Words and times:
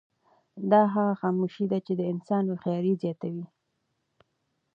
دا 0.71 0.81
هغه 0.93 1.13
خاموشي 1.21 1.65
ده 1.71 1.77
چې 1.85 1.93
د 1.95 2.01
انسان 2.13 2.43
هوښیاري 2.47 2.93
زیاتوي. 3.01 3.45